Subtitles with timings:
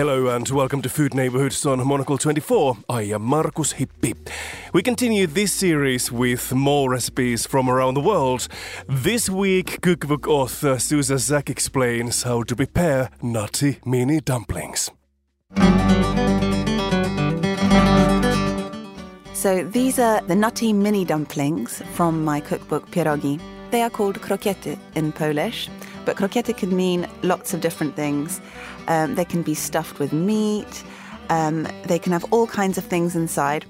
[0.00, 2.78] Hello and welcome to Food Neighborhoods on Monocle 24.
[2.88, 4.14] I am Markus Hippi.
[4.72, 8.48] We continue this series with more recipes from around the world.
[8.88, 14.90] This week, cookbook author Zuza Zak explains how to prepare nutty mini dumplings.
[19.34, 23.38] So these are the nutty mini dumplings from my cookbook Pierogi.
[23.70, 25.68] They are called krokiety in Polish,
[26.04, 28.40] but krokiety can mean lots of different things.
[28.88, 30.84] Um, they can be stuffed with meat.
[31.28, 33.64] Um, they can have all kinds of things inside,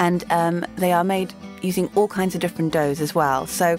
[0.00, 1.32] and um, they are made
[1.62, 3.46] using all kinds of different doughs as well.
[3.46, 3.78] So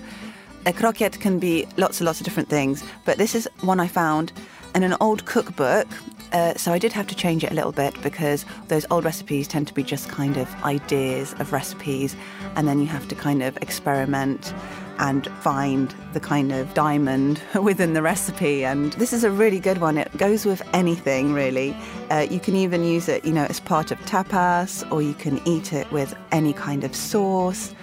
[0.66, 3.88] a croquette can be lots and lots of different things, but this is one I
[3.88, 4.32] found
[4.76, 5.88] in an old cookbook.
[6.32, 9.48] Uh, so I did have to change it a little bit because those old recipes
[9.48, 12.16] tend to be just kind of ideas of recipes,
[12.56, 14.54] and then you have to kind of experiment
[15.00, 18.66] and find the kind of diamond within the recipe.
[18.66, 19.98] And this is a really good one.
[19.98, 21.76] It goes with anything, really.
[22.12, 25.42] Uh, you can even use it, you know, as part of tapas, or you can
[25.48, 27.74] eat it with any kind of sauce.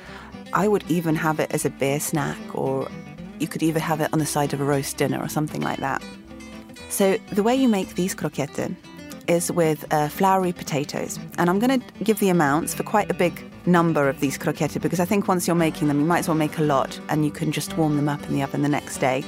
[0.53, 2.89] I would even have it as a beer snack, or
[3.39, 5.79] you could even have it on the side of a roast dinner or something like
[5.79, 6.03] that.
[6.89, 8.61] So the way you make these croquettes
[9.29, 11.19] is with uh, floury potatoes.
[11.39, 14.79] And I'm going to give the amounts for quite a big number of these croquettes
[14.79, 17.25] because I think once you're making them, you might as well make a lot and
[17.25, 19.25] you can just warm them up in the oven the next day.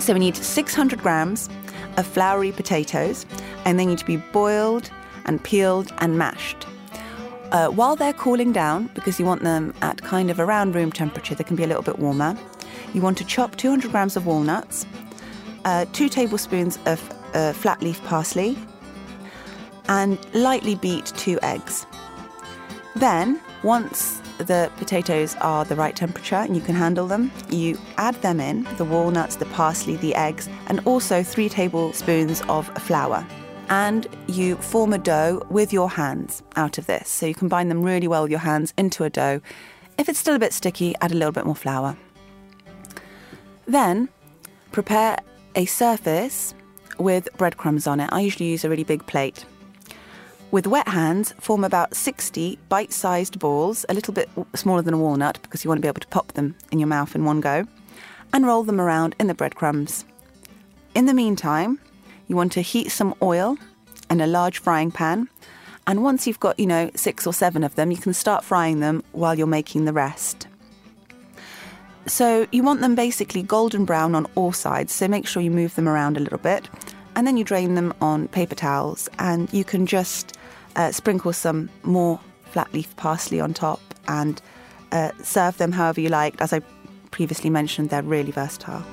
[0.00, 1.48] So we need 600 grams
[1.96, 3.24] of floury potatoes
[3.64, 4.90] and they need to be boiled
[5.24, 6.66] and peeled and mashed.
[7.52, 11.34] Uh, while they're cooling down, because you want them at kind of around room temperature,
[11.34, 12.36] they can be a little bit warmer,
[12.94, 14.86] you want to chop 200 grams of walnuts,
[15.64, 17.00] uh, two tablespoons of
[17.34, 18.56] uh, flat leaf parsley,
[19.88, 21.86] and lightly beat two eggs.
[22.96, 28.14] Then, once the potatoes are the right temperature and you can handle them, you add
[28.22, 33.26] them in the walnuts, the parsley, the eggs, and also three tablespoons of flour.
[33.68, 37.08] And you form a dough with your hands out of this.
[37.08, 39.40] So you combine them really well with your hands into a dough.
[39.96, 41.96] If it's still a bit sticky, add a little bit more flour.
[43.66, 44.08] Then
[44.72, 45.18] prepare
[45.54, 46.54] a surface
[46.98, 48.08] with breadcrumbs on it.
[48.12, 49.44] I usually use a really big plate.
[50.50, 54.98] With wet hands, form about 60 bite sized balls, a little bit smaller than a
[54.98, 57.40] walnut because you want to be able to pop them in your mouth in one
[57.40, 57.66] go,
[58.32, 60.04] and roll them around in the breadcrumbs.
[60.94, 61.80] In the meantime,
[62.28, 63.56] you want to heat some oil
[64.10, 65.28] in a large frying pan,
[65.86, 68.80] and once you've got, you know, six or seven of them, you can start frying
[68.80, 70.46] them while you're making the rest.
[72.06, 75.74] So you want them basically golden brown on all sides, so make sure you move
[75.74, 76.68] them around a little bit.
[77.14, 80.36] And then you drain them on paper towels, and you can just
[80.76, 84.40] uh, sprinkle some more flat leaf parsley on top and
[84.92, 86.40] uh, serve them however you like.
[86.40, 86.60] As I
[87.10, 88.84] previously mentioned, they're really versatile.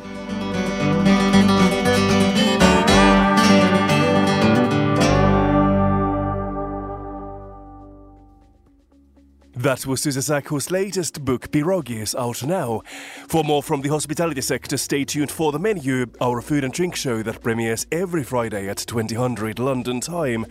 [9.60, 12.82] That was Zuza latest book, Pierogi, is out now.
[13.28, 16.96] For more from the hospitality sector, stay tuned for The Menu, our food and drink
[16.96, 20.46] show that premieres every Friday at 2000 London time.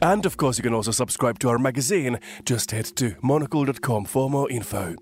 [0.00, 2.20] And of course, you can also subscribe to our magazine.
[2.44, 4.94] Just head to monocle.com for more info.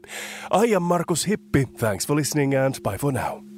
[0.50, 1.66] I am Markus Hippi.
[1.76, 3.49] Thanks for listening and bye for now.